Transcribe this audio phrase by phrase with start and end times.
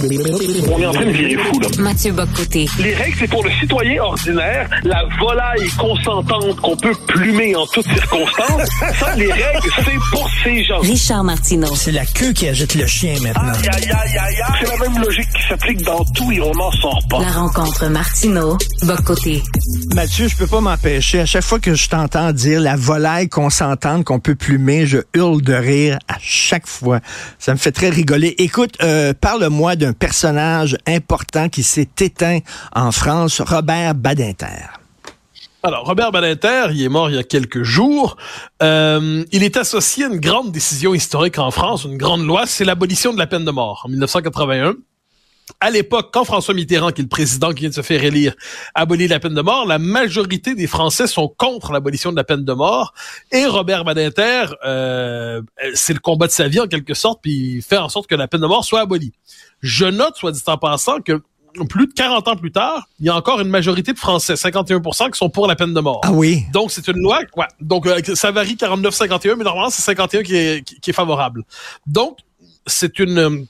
[0.00, 1.68] On est en train de virer fou, là.
[1.78, 2.66] Mathieu Bocoté.
[2.78, 7.86] Les règles, c'est pour le citoyen ordinaire, la volaille consentante qu'on peut plumer en toutes
[7.86, 8.68] circonstances.
[8.98, 10.78] Ça, les règles, c'est pour ces gens.
[10.80, 11.74] Richard Martineau.
[11.74, 13.52] C'est la queue qui agite le chien maintenant.
[13.52, 14.56] Aïe, aïe, aïe, aïe, aïe.
[14.60, 17.20] C'est la même logique qui s'applique dans tout et on n'en sort pas.
[17.20, 18.56] La rencontre Martineau.
[18.82, 19.42] Bocoté.
[19.94, 21.20] Mathieu, je peux pas m'empêcher.
[21.20, 25.42] À chaque fois que je t'entends dire la volaille consentante qu'on peut plumer, je hurle
[25.42, 27.00] de rire à chaque fois.
[27.38, 28.34] Ça me fait très rigoler.
[28.38, 32.40] Écoute, euh, parle-moi d'un personnage important qui s'est éteint
[32.74, 34.68] en France, Robert Badinter.
[35.62, 38.16] Alors, Robert Badinter, il est mort il y a quelques jours.
[38.62, 42.64] Euh, il est associé à une grande décision historique en France, une grande loi, c'est
[42.64, 44.74] l'abolition de la peine de mort en 1981
[45.60, 48.34] à l'époque, quand François Mitterrand, qui est le président qui vient de se faire élire,
[48.74, 52.44] abolit la peine de mort, la majorité des Français sont contre l'abolition de la peine
[52.44, 52.92] de mort.
[53.32, 55.42] Et Robert Badinter, euh,
[55.74, 58.14] c'est le combat de sa vie en quelque sorte, puis il fait en sorte que
[58.14, 59.12] la peine de mort soit abolie.
[59.60, 61.20] Je note, soit dit en passant, que
[61.68, 65.10] plus de 40 ans plus tard, il y a encore une majorité de Français, 51%
[65.10, 66.00] qui sont pour la peine de mort.
[66.04, 66.44] Ah oui.
[66.52, 67.46] Donc c'est une loi, ouais.
[67.60, 71.44] Donc euh, ça varie 49-51, mais normalement c'est 51 qui est, qui est favorable.
[71.86, 72.18] Donc
[72.66, 73.46] c'est une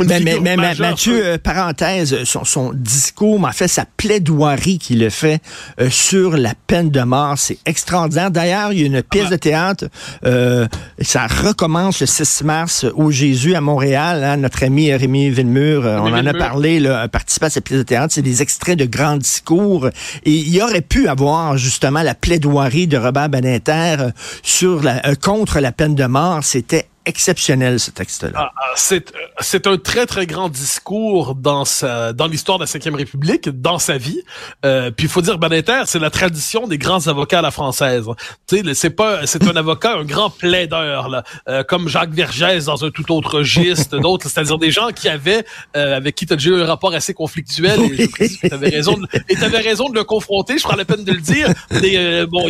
[0.00, 5.10] mais, mais, mais, Mathieu, euh, parenthèse, son, son, discours, en fait, sa plaidoirie qu'il a
[5.10, 5.40] fait
[5.80, 8.32] euh, sur la peine de mort, c'est extraordinaire.
[8.32, 9.86] D'ailleurs, il y a une pièce de théâtre,
[10.24, 10.66] euh,
[11.00, 14.24] ça recommence le 6 mars au Jésus à Montréal.
[14.24, 17.84] Hein, notre ami Rémi Villemur, on en a parlé, là, participé à cette pièce de
[17.84, 18.12] théâtre.
[18.14, 19.88] C'est des extraits de grands discours.
[20.24, 24.08] Et il aurait pu avoir justement la plaidoirie de Robert Beninter
[24.42, 26.42] sur la, contre la peine de mort.
[26.42, 28.30] C'était exceptionnel, ce texte-là.
[28.34, 32.90] Ah, ah, c'est, c'est un très, très grand discours dans sa, dans l'histoire de la
[32.90, 34.22] Ve République, dans sa vie.
[34.64, 38.06] Euh, puis il faut dire, Badinter, c'est la tradition des grands avocats à la française.
[38.46, 42.64] Tu sais, c'est pas, c'est un avocat, un grand plaideur, là, euh, comme Jacques Vergès
[42.64, 45.44] dans un tout autre registre, d'autres, c'est-à-dire des gens qui avaient,
[45.76, 48.96] euh, avec qui tu as déjà eu un rapport assez conflictuel, et tu avais raison
[48.96, 51.48] de, et t'avais raison de le confronter, je prends la peine de le dire.
[51.70, 52.48] Des, euh, bon,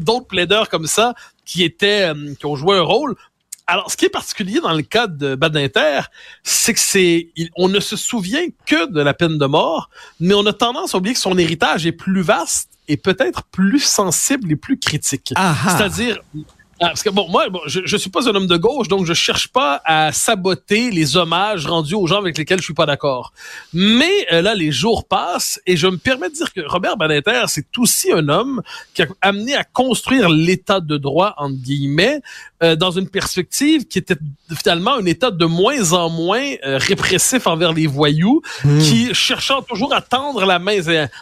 [0.00, 1.14] d'autres plaideurs comme ça,
[1.44, 3.16] qui étaient, qui ont joué un rôle.
[3.68, 6.02] Alors, ce qui est particulier dans le cas de Badinter,
[6.44, 9.90] c'est que c'est, on ne se souvient que de la peine de mort,
[10.20, 13.80] mais on a tendance à oublier que son héritage est plus vaste et peut-être plus
[13.80, 15.34] sensible et plus critique.
[15.68, 16.20] C'est-à-dire,
[16.78, 19.14] ah, parce que bon, moi, je, je suis pas un homme de gauche, donc je
[19.14, 23.32] cherche pas à saboter les hommages rendus aux gens avec lesquels je suis pas d'accord.
[23.72, 27.44] Mais euh, là, les jours passent et je me permets de dire que Robert Badinter,
[27.48, 28.60] c'est aussi un homme
[28.92, 32.20] qui a amené à construire l'état de droit entre guillemets
[32.62, 34.16] euh, dans une perspective qui était
[34.54, 38.78] finalement un état de moins en moins euh, répressif envers les voyous, hmm.
[38.80, 40.76] qui cherchant toujours à tendre la main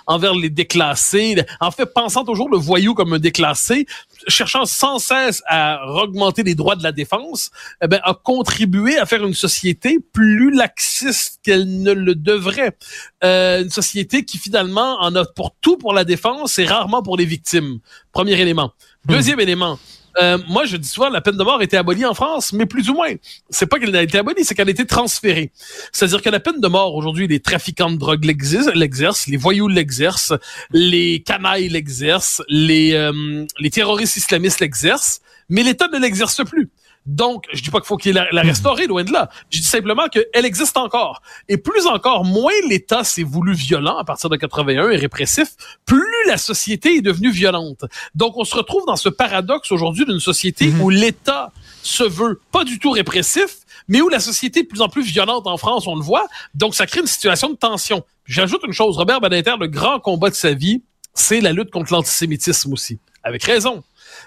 [0.07, 3.87] envers les déclassés, en fait pensant toujours le voyou comme un déclassé,
[4.29, 7.50] cherchant sans cesse à augmenter les droits de la défense,
[7.82, 12.77] eh ben, a contribué à faire une société plus laxiste qu'elle ne le devrait.
[13.22, 17.16] Euh, une société qui finalement en a pour tout pour la défense et rarement pour
[17.16, 17.78] les victimes.
[18.12, 18.72] Premier élément.
[19.06, 19.12] Hmm.
[19.12, 19.78] Deuxième élément,
[20.21, 22.66] euh, moi, je dis souvent, la peine de mort a été abolie en France, mais
[22.66, 23.12] plus ou moins.
[23.50, 25.50] C'est pas qu'elle a été abolie, c'est qu'elle a été transférée.
[25.93, 30.34] C'est-à-dire que la peine de mort, aujourd'hui, les trafiquants de drogue l'exercent, les voyous l'exercent,
[30.71, 36.71] les canailles l'exercent, les, euh, les terroristes islamistes l'exercent, mais l'État ne l'exerce plus.
[37.06, 39.28] Donc, je dis pas qu'il faut qu'il la, la restaurer, loin de là.
[39.50, 41.21] Je dis simplement qu'elle existe encore.
[41.49, 45.49] Et plus encore, moins l'État s'est voulu violent à partir de 81 et répressif,
[45.84, 47.84] plus la société est devenue violente.
[48.15, 50.81] Donc, on se retrouve dans ce paradoxe aujourd'hui d'une société mhm.
[50.81, 54.81] où l'État se veut pas du tout répressif, mais où la société est de plus
[54.81, 56.26] en plus violente en France, on le voit.
[56.55, 58.03] Donc, ça crée une situation de tension.
[58.25, 60.82] J'ajoute une chose, Robert Badinter, le grand combat de sa vie,
[61.12, 62.99] c'est la lutte contre l'antisémitisme aussi.
[63.22, 63.84] Avec raison.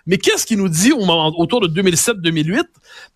[0.07, 2.63] Mais qu'est-ce qu'il nous dit au moment, autour de 2007-2008?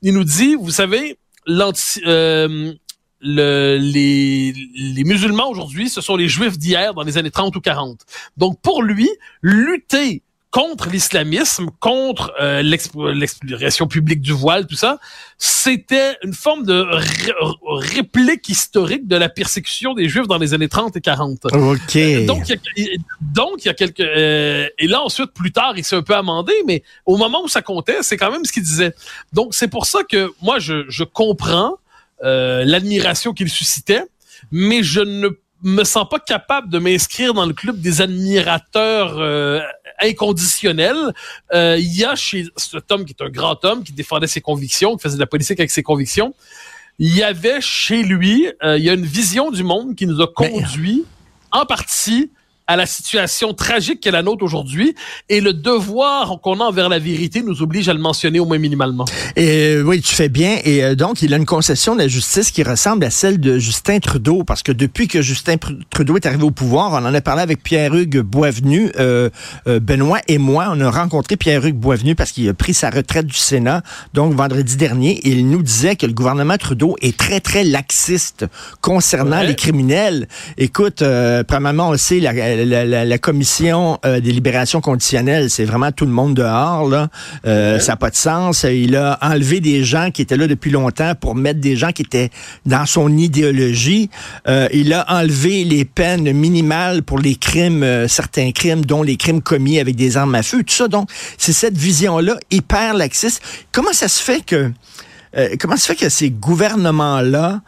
[0.04, 2.74] Il nous dit, vous savez, euh,
[3.22, 7.62] le, les, les musulmans aujourd'hui, ce sont les juifs d'hier dans les années 30 ou
[7.62, 8.02] 40.
[8.38, 9.10] Donc pour lui,
[9.42, 15.00] lutter contre l'islamisme, contre euh, l'exploration publique du voile, tout ça,
[15.38, 16.86] c'était une forme de
[17.64, 21.46] réplique historique de la persécution des Juifs dans les années 30 et 40.
[21.54, 21.96] OK.
[21.96, 24.02] Euh, donc, il y a, donc, il y a quelques...
[24.02, 27.48] Euh, et là, ensuite, plus tard, il s'est un peu amendé, mais au moment où
[27.48, 28.94] ça comptait, c'est quand même ce qu'il disait.
[29.32, 31.78] Donc, c'est pour ça que moi, je, je comprends
[32.24, 34.04] l'admiration qu'il suscitait,
[34.52, 35.30] mais je ne
[35.64, 39.18] me sens pas capable de m'inscrire dans le club des admirateurs
[40.02, 41.14] inconditionnels.
[41.54, 44.42] Euh, il y a chez cet homme qui est un grand homme, qui défendait ses
[44.42, 46.34] convictions, qui faisait de la politique avec ses convictions,
[47.00, 50.22] il y avait chez lui, euh, il y a une vision du monde qui nous
[50.22, 51.04] a conduit
[51.52, 52.32] en partie
[52.72, 54.96] à la situation tragique qu'est la nôtre aujourd'hui
[55.28, 58.60] et le devoir qu'on a envers la vérité nous oblige à le mentionner au moins
[58.60, 59.04] minimalement.
[59.36, 60.58] Et euh, oui, tu fais bien.
[60.64, 63.60] Et euh, donc, il a une concession de la justice qui ressemble à celle de
[63.60, 65.56] Justin Trudeau, parce que depuis que Justin
[65.90, 69.30] Trudeau est arrivé au pouvoir, on en a parlé avec Pierre-Hugues Boisvenu, euh,
[69.66, 73.38] Benoît et moi, on a rencontré Pierre-Hugues Boisvenu parce qu'il a pris sa retraite du
[73.38, 73.84] Sénat,
[74.14, 78.46] donc vendredi dernier, et il nous disait que le gouvernement Trudeau est très, très laxiste
[78.80, 80.30] concernant les criminels.
[80.58, 81.04] Écoute,
[81.48, 86.34] premièrement, on sait, la, la, la, commission des libérations conditionnelles, c'est vraiment tout le monde
[86.34, 87.10] dehors, là.
[87.44, 88.64] Ça n'a pas de sens.
[88.64, 92.02] Il a enlevé des gens qui étaient là depuis longtemps pour mettre des gens qui
[92.04, 92.30] étaient
[92.66, 94.10] dans son idéologie.
[94.48, 99.18] Euh, il a enlevé les peines minimales pour les crimes, euh, certains crimes, dont les
[99.18, 100.88] crimes commis avec des armes à feu, tout ça.
[100.88, 103.42] Donc, c'est cette vision-là hyper laxiste.
[103.72, 104.72] Comment ça se fait que,
[105.38, 107.62] euh, comment ça se fait que ces gouvernements-là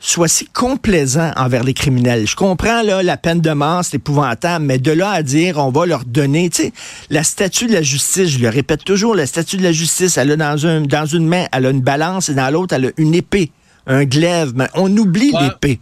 [0.00, 2.26] soit si complaisant envers les criminels.
[2.26, 5.70] Je comprends là la peine de mort, c'est épouvantable, mais de là à dire on
[5.70, 6.72] va leur donner, tu sais,
[7.10, 10.32] la statue de la justice, je le répète toujours, la statue de la justice, elle
[10.32, 12.90] a dans un dans une main, elle a une balance et dans l'autre elle a
[12.96, 13.52] une épée,
[13.86, 15.80] un glaive, mais on oublie l'épée.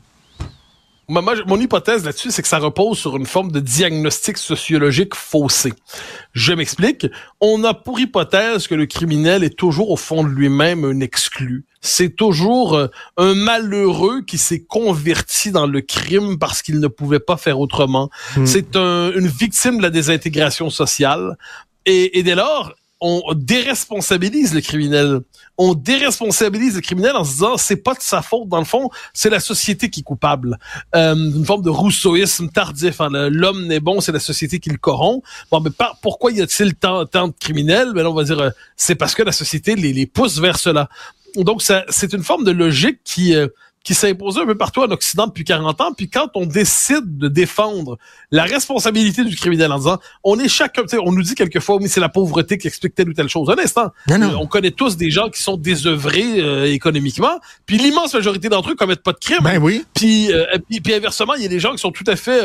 [1.09, 5.73] Moi, mon hypothèse là-dessus, c'est que ça repose sur une forme de diagnostic sociologique faussé.
[6.33, 7.07] Je m'explique.
[7.41, 11.65] On a pour hypothèse que le criminel est toujours au fond de lui-même un exclu.
[11.81, 17.21] C'est toujours euh, un malheureux qui s'est converti dans le crime parce qu'il ne pouvait
[17.21, 18.11] pas faire autrement.
[18.37, 18.45] Hmm.
[18.45, 21.39] C'est une victime de la désintégration sociale.
[21.87, 25.21] Et, et dès lors, on déresponsabilise le criminel.
[25.57, 28.91] On déresponsabilise le criminel en se disant c'est pas de sa faute dans le fond,
[29.13, 30.59] c'est la société qui est coupable.
[30.95, 33.01] Euh, une forme de rousseauisme tardif.
[33.01, 33.09] Hein.
[33.31, 35.23] L'homme n'est bon, c'est la société qui le corrompt.
[35.51, 35.71] Bon, mais
[36.03, 37.93] pourquoi y a-t-il tant, tant de criminels?
[37.95, 40.89] Ben on va dire euh, c'est parce que la société les, les pousse vers cela.
[41.37, 43.49] Donc c'est une forme de logique qui euh,
[43.89, 45.93] qui s'est imposé un peu partout en Occident depuis 40 ans.
[45.97, 47.97] Puis quand on décide de défendre
[48.31, 51.99] la responsabilité du criminel en disant, on est chacun, on nous dit quelquefois, oui, c'est
[51.99, 53.49] la pauvreté qui explique telle ou telle chose.
[53.49, 58.13] Un instant, euh, on connaît tous des gens qui sont désœuvrés euh, économiquement, puis l'immense
[58.13, 59.39] majorité d'entre eux commettent pas de crimes.
[59.43, 59.87] Ben oui.
[59.95, 62.43] Puis, euh, puis, inversement, il y a des gens qui sont tout à fait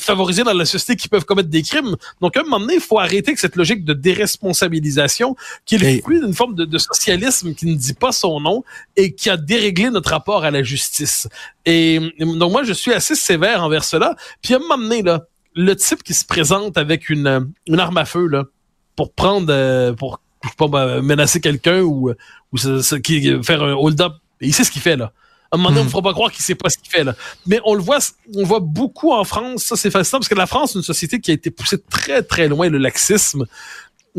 [0.00, 1.94] favorisés dans la société qui peuvent commettre des crimes.
[2.20, 5.78] Donc à un moment donné, il faut arrêter avec cette logique de déresponsabilisation qui est
[5.78, 8.64] le fruit d'une forme de, de socialisme qui ne dit pas son nom
[8.96, 11.28] et qui a déréglé notre rapport à la justice.
[11.66, 14.16] Et donc moi, je suis assez sévère envers cela.
[14.42, 15.22] Puis à un moment donné, là,
[15.54, 18.44] le type qui se présente avec une, une arme à feu là,
[18.96, 20.20] pour prendre, euh, pour
[20.56, 22.10] pas, bah, menacer quelqu'un ou,
[22.52, 22.56] ou
[23.02, 25.12] qui, faire un hold-up, il sait ce qu'il fait là.
[25.52, 25.90] À un moment donné, on ne hmm.
[25.90, 27.14] fera pas croire qu'il sait pas ce qu'il fait là.
[27.46, 27.98] Mais on le voit,
[28.36, 29.64] on voit beaucoup en France.
[29.64, 32.22] Ça, c'est fascinant parce que la France, c'est une société qui a été poussée très
[32.22, 33.46] très loin le laxisme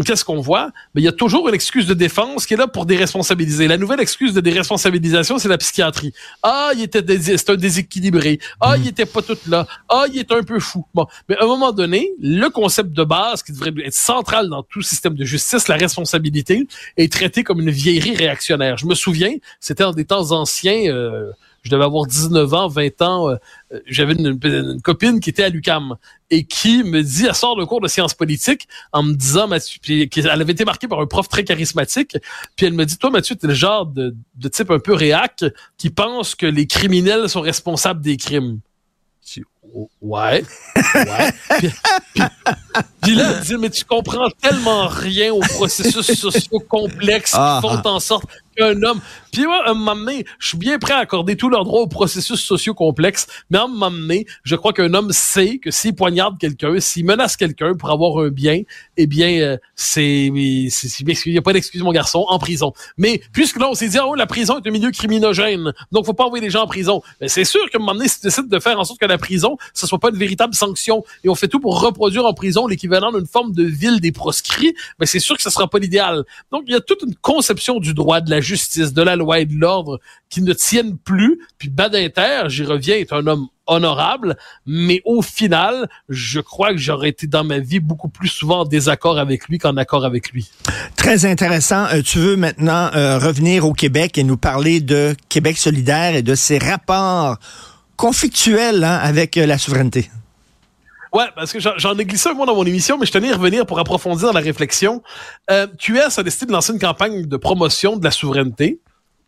[0.06, 0.72] qu'est-ce qu'on voit?
[0.94, 3.68] Mais il y a toujours une excuse de défense qui est là pour déresponsabiliser.
[3.68, 6.14] La nouvelle excuse de déresponsabilisation, c'est la psychiatrie.
[6.44, 7.02] Ah, il était
[7.38, 8.40] c'est un déséquilibré.
[8.60, 8.88] Ah, il hmm.
[8.88, 9.68] était pas tout là.
[9.90, 10.86] Ah, il est un peu fou.
[10.94, 14.64] Bon, mais à un moment donné, le concept de base qui devrait être central dans
[14.64, 16.68] tout système de justice, la responsabilité,
[16.98, 18.78] est traité comme une vieillerie réactionnaire.
[18.78, 20.88] Je me souviens, c'était dans des temps anciens.
[20.88, 21.32] Euh,
[21.64, 23.36] je devais avoir 19 ans, 20 ans, euh,
[23.86, 25.96] j'avais une, copine qui était à l'UCAM
[26.30, 29.80] et qui me dit, elle sort de cours de sciences politiques en me disant, Mathieu,
[29.82, 32.18] puis, elle avait été marquée par un prof très charismatique,
[32.56, 35.44] puis elle me dit, toi Mathieu, t'es le genre de, de type un peu réac
[35.78, 38.60] qui pense que les criminels sont responsables des crimes.
[40.02, 40.44] Ouais.
[40.96, 41.32] Ouais.
[43.02, 47.60] puis, là, elle dit, mais tu comprends tellement rien aux processus sociaux complexes qui ah,
[47.62, 47.88] font ah.
[47.88, 48.26] en sorte
[48.56, 49.02] qu'un homme.
[49.32, 51.82] Puis moi, à un moment donné, je suis bien prêt à accorder tous leurs droits
[51.82, 55.72] aux processus sociaux complexes, mais à un moment donné, je crois qu'un homme sait que
[55.72, 58.62] s'il poignarde quelqu'un, s'il menace quelqu'un pour avoir un bien,
[58.98, 60.70] eh bien, euh, c'est, il
[61.28, 62.74] n'y a pas d'excuse, mon garçon, en prison.
[62.98, 66.14] Mais puisque là, on s'est dit, oh, la prison est un milieu criminogène, donc faut
[66.14, 67.02] pas envoyer les gens en prison.
[67.22, 69.06] Mais c'est sûr qu'à un moment donné, si tu décides de faire en sorte que
[69.06, 72.34] la prison, ce soit pas une véritable sanction, et on fait tout pour reproduire en
[72.34, 75.80] prison l'équivalent d'une forme de ville des proscrits, mais c'est sûr que ce sera pas
[75.80, 76.26] l'idéal.
[76.52, 79.40] Donc, il y a toute une conception du droit, de la justice, de la loi
[79.40, 80.00] et de l'ordre
[80.30, 81.40] qui ne tiennent plus.
[81.58, 87.10] Puis Badinter, j'y reviens, est un homme honorable, mais au final, je crois que j'aurais
[87.10, 90.50] été dans ma vie beaucoup plus souvent en désaccord avec lui qu'en accord avec lui.
[90.96, 91.86] Très intéressant.
[91.86, 96.22] Euh, tu veux maintenant euh, revenir au Québec et nous parler de Québec solidaire et
[96.22, 97.38] de ses rapports
[97.96, 100.10] conflictuels hein, avec euh, la souveraineté.
[101.14, 103.36] Ouais, parce que j'en ai glissé un mot dans mon émission, mais je tenais à
[103.36, 105.04] revenir pour approfondir la réflexion.
[105.50, 108.80] QS a décidé de lancer une campagne de promotion de la souveraineté.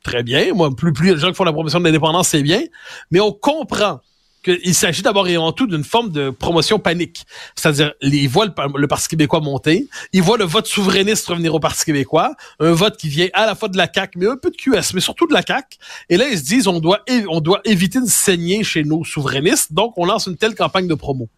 [0.03, 0.53] Très bien.
[0.53, 2.61] Moi, plus, plus les gens qui font la promotion de l'indépendance, c'est bien.
[3.09, 4.01] Mais on comprend
[4.43, 7.25] qu'il s'agit d'abord et avant tout d'une forme de promotion panique.
[7.55, 11.85] C'est-à-dire, ils voient le, Parti québécois monter, ils voient le vote souverainiste revenir au Parti
[11.85, 14.57] québécois, un vote qui vient à la fois de la CAQ, mais un peu de
[14.57, 15.77] QS, mais surtout de la CAQ.
[16.09, 19.71] Et là, ils se disent, on doit, on doit éviter de saigner chez nos souverainistes,
[19.71, 21.29] donc on lance une telle campagne de promo.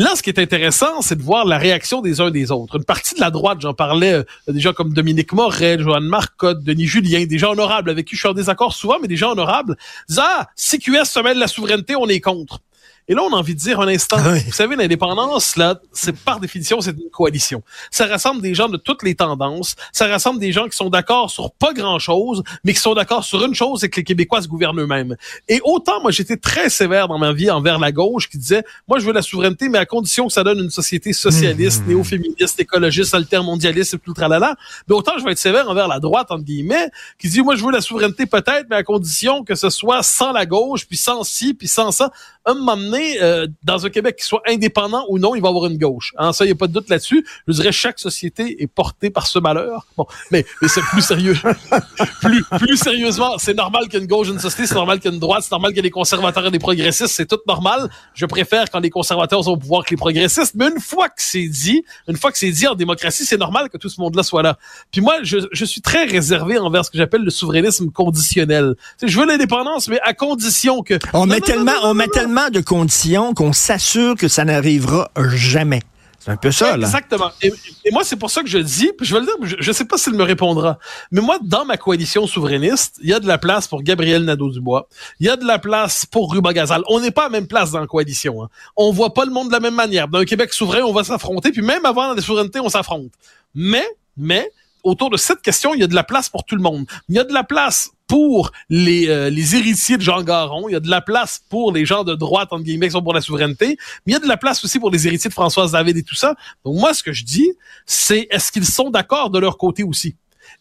[0.00, 2.76] Là, ce qui est intéressant, c'est de voir la réaction des uns des autres.
[2.78, 6.64] Une partie de la droite, j'en parlais, euh, des gens comme Dominique Morel, Joanne Marcotte,
[6.64, 9.32] Denis Julien, des gens honorables avec qui je suis en désaccord souvent, mais des gens
[9.32, 9.76] honorables,
[10.08, 12.60] disent, ah, si QS se mêle de la souveraineté, on est contre.
[13.10, 14.38] Et là, on a envie de dire un instant, Ah oui.
[14.46, 17.60] vous savez, l'indépendance, là, c'est par définition, c'est une coalition.
[17.90, 21.28] Ça rassemble des gens de toutes les tendances, ça rassemble des gens qui sont d'accord
[21.28, 24.46] sur pas grand-chose, mais qui sont d'accord sur une chose, c'est que les Québécois se
[24.46, 25.16] gouvernent eux-mêmes.
[25.48, 29.00] Et autant, moi, j'étais très sévère dans ma vie envers la gauche, qui disait, moi,
[29.00, 33.12] je veux la souveraineté, mais à condition que ça donne une société socialiste, néo-féministe, écologiste,
[33.12, 34.54] altermondialiste et tout le tralala.
[34.88, 36.88] Mais autant, je vais être sévère envers la droite, entre guillemets,
[37.18, 40.30] qui dit, moi, je veux la souveraineté peut-être, mais à condition que ce soit sans
[40.30, 42.12] la gauche, puis sans ci, puis sans ça.
[42.46, 45.50] Un moment donné, euh, dans un Québec qui soit indépendant ou non, il va y
[45.50, 46.12] avoir une gauche.
[46.16, 47.26] Hein, ça, il n'y a pas de doute là-dessus.
[47.46, 49.86] Je dirais chaque société est portée par ce malheur.
[49.96, 51.36] Bon, mais, mais c'est plus sérieux.
[52.20, 55.10] plus, plus sérieusement, c'est normal qu'il y ait une gauche une société, c'est normal qu'il
[55.10, 57.26] y ait une droite, c'est normal qu'il y ait des conservateurs et des progressistes, c'est
[57.26, 57.90] tout normal.
[58.14, 60.54] Je préfère quand les conservateurs sont au pouvoir que les progressistes.
[60.54, 63.68] Mais une fois que c'est dit, une fois que c'est dit en démocratie, c'est normal
[63.68, 64.58] que tout ce monde-là soit là.
[64.90, 68.74] Puis moi, je, je suis très réservé envers ce que j'appelle le souverainisme conditionnel.
[69.02, 70.98] Je veux l'indépendance, mais à condition que...
[71.12, 72.89] On Non, met non, tellement, non, on met tellement de conditions
[73.34, 75.82] qu'on s'assure que ça n'arrivera jamais.
[76.20, 76.86] C'est un peu ça, là.
[76.86, 77.30] Exactement.
[77.40, 77.50] Et,
[77.92, 79.96] moi, c'est pour ça que je dis, je vais le dire, je, je sais pas
[79.96, 80.78] s'il me répondra,
[81.10, 84.86] mais moi, dans ma coalition souverainiste, il y a de la place pour Gabriel Nadeau-Dubois,
[85.18, 86.82] il y a de la place pour Ruba Gazal.
[86.88, 88.42] On n'est pas à la même place dans la coalition.
[88.42, 88.48] Hein.
[88.76, 90.08] On voit pas le monde de la même manière.
[90.08, 93.12] Dans un Québec souverain, on va s'affronter, puis même avant la souveraineté, on s'affronte.
[93.54, 93.86] Mais,
[94.18, 96.84] mais, autour de cette question, il y a de la place pour tout le monde.
[97.08, 100.72] Il y a de la place pour les, euh, les héritiers de Jean Garon, il
[100.72, 103.14] y a de la place pour les gens de droite, entre guillemets, qui sont pour
[103.14, 105.70] la souveraineté, mais il y a de la place aussi pour les héritiers de Françoise
[105.70, 106.34] David et tout ça.
[106.64, 107.52] Donc moi, ce que je dis,
[107.86, 110.16] c'est est-ce qu'ils sont d'accord de leur côté aussi?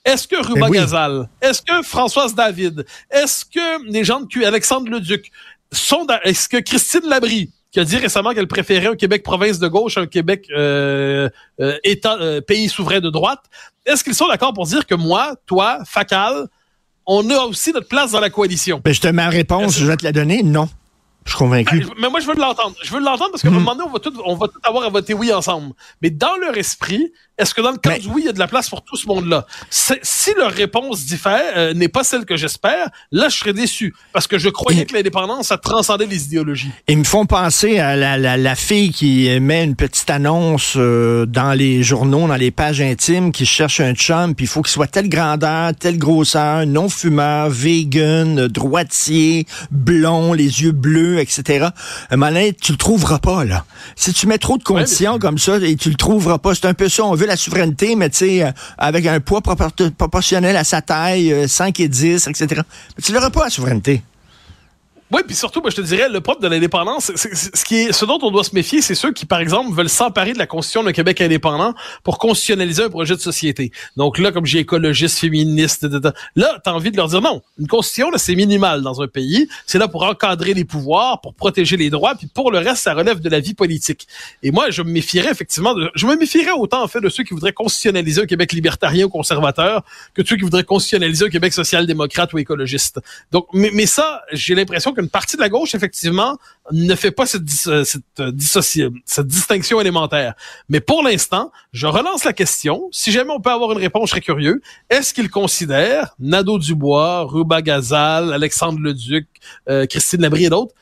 [0.06, 0.78] Est-ce que Ruba Ben oui.
[0.78, 5.32] Gazal, est-ce que Françoise David, est-ce que les gens de Q, Alexandre Leduc,
[5.72, 9.68] sont est-ce que Christine Labrie, qui a dit récemment qu'elle préférait un Québec province de
[9.68, 11.30] gauche à un Québec euh,
[11.60, 13.42] euh, État euh, pays souverain de droite,
[13.88, 16.48] est-ce qu'ils sont d'accord pour dire que moi, toi, Facal,
[17.12, 18.82] on a aussi notre place dans la coalition?
[18.86, 20.44] Ben, je te mets ma réponse, je vais te la donner.
[20.44, 20.70] Non.
[21.26, 21.80] Je suis convaincu.
[21.80, 22.76] Ben, mais moi, je veux l'entendre.
[22.84, 24.86] Je veux l'entendre parce qu'à un moment donné, on va, tout, on va tout avoir
[24.86, 25.74] à voter oui ensemble.
[26.04, 28.34] Mais dans leur esprit, est-ce que dans le cas Mais- du oui, il y a
[28.34, 29.46] de la place pour tout ce monde-là?
[29.70, 33.94] Si leur réponse diffère, euh, n'est pas celle que j'espère, là, je serais déçu.
[34.14, 36.70] Parce que je croyais Et- que l'indépendance, ça transcendait les idéologies.
[36.88, 41.26] Ils me font penser à la, la, la fille qui met une petite annonce euh,
[41.26, 44.72] dans les journaux, dans les pages intimes, qui cherche un chum, puis il faut qu'il
[44.72, 51.68] soit telle grandeur, telle grosseur, non-fumeur, vegan, droitier, blond, les yeux bleus, etc.
[52.10, 53.66] À un moment donné, tu le trouveras pas, là.
[53.96, 56.66] Si tu mets trop de conditions mais- comme ça, et tu le trouveras pas, c'est
[56.66, 57.04] un peu ça.
[57.06, 60.82] On veut la souveraineté, mais tu sais, euh, avec un poids propor- proportionnel à sa
[60.82, 62.62] taille, euh, 5 et 10, etc.
[63.04, 64.02] Tu l'auras pas, la souveraineté.
[65.12, 68.06] Oui, puis surtout, moi, je te dirais, le propre de l'indépendance, ce qui est, ce
[68.06, 70.84] dont on doit se méfier, c'est ceux qui, par exemple, veulent s'emparer de la constitution
[70.84, 71.74] d'un Québec indépendant
[72.04, 73.72] pour constitutionnaliser un projet de société.
[73.98, 77.42] Donc là, comme j'ai écologiste, féministe, da, là, t'as envie de leur dire non.
[77.58, 79.50] Une constitution, là, c'est minimal dans un pays.
[79.66, 82.94] C'est là pour encadrer les pouvoirs, pour protéger les droits, puis pour le reste, ça
[82.94, 84.08] relève de la vie politique.
[84.44, 87.24] Et moi, je me méfierais effectivement de, je me méfierais autant, en fait, de ceux
[87.24, 91.30] qui voudraient constitutionnaliser un Québec libertarien ou conservateur que de ceux qui voudraient constitutionnaliser un
[91.30, 93.00] Québec social-démocrate ou écologiste.
[93.32, 96.38] Donc, mais, mais ça, j'ai l'impression qu'une partie de la gauche, effectivement,
[96.72, 100.34] ne fait pas cette, euh, cette, euh, cette distinction élémentaire.
[100.68, 102.90] Mais pour l'instant, je relance la question.
[102.92, 104.62] Si jamais on peut avoir une réponse, je serais curieux.
[104.90, 109.28] Est-ce qu'ils considèrent Nadeau-Dubois, Ruba Gazal, Alexandre Leduc,
[109.70, 110.74] euh, Christine Labrie et d'autres,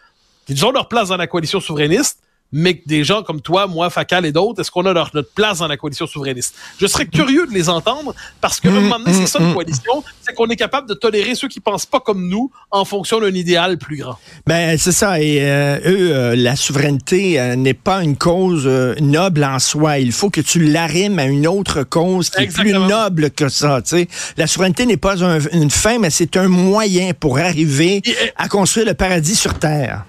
[0.45, 2.19] qu'ils ont leur place dans la coalition souverainiste,
[2.51, 5.31] mais que des gens comme toi, moi, Facal et d'autres, est-ce qu'on a leur, notre
[5.33, 6.55] place dans la coalition souverainiste?
[6.79, 9.53] Je serais curieux de les entendre parce que, à un moment donné, c'est ça une
[9.53, 13.19] coalition, c'est qu'on est capable de tolérer ceux qui pensent pas comme nous en fonction
[13.19, 14.17] d'un idéal plus grand.
[14.45, 15.19] Ben c'est ça.
[15.21, 18.65] Et euh, eux, euh, la souveraineté euh, n'est pas une cause
[19.01, 19.99] noble en soi.
[19.99, 23.81] Il faut que tu l'arrimes à une autre cause qui est plus noble que ça.
[23.81, 24.07] tu sais.
[24.37, 28.15] La souveraineté n'est pas un- une fin, mais c'est un moyen pour arriver Et- et-
[28.37, 30.05] à construire le paradis sur terre.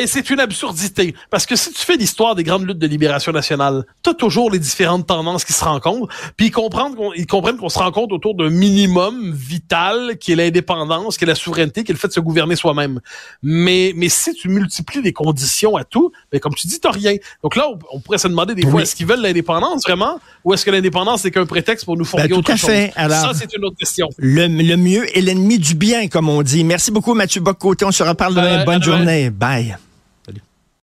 [0.00, 1.14] Et c'est une absurdité.
[1.30, 4.50] Parce que si tu fais l'histoire des grandes luttes de libération nationale, tu as toujours
[4.50, 8.14] les différentes tendances qui se rencontrent, puis ils comprennent qu'on ils comprennent qu'on se rencontre
[8.14, 12.08] autour d'un minimum vital qui est l'indépendance, qui est la souveraineté, qui est le fait
[12.08, 13.00] de se gouverner soi-même.
[13.42, 17.14] Mais, mais si tu multiplies les conditions à tout, ben comme tu dis, t'as rien.
[17.42, 20.52] Donc là, on, on pourrait se demander des fois, est-ce qu'ils veulent l'indépendance vraiment, ou
[20.54, 22.70] est-ce que l'indépendance n'est qu'un prétexte pour nous fourguer Ben, tout autre à chose?
[22.70, 22.92] fait.
[22.96, 24.08] Alors- Ça, c'est une autre question.
[24.18, 26.64] Le, le mieux est l'ennemi du bien, comme on dit.
[26.64, 27.84] Merci beaucoup, Mathieu Bocoté.
[27.84, 28.60] On se reparle demain.
[28.60, 29.30] Euh, Bonne journée.
[29.30, 29.76] Bye.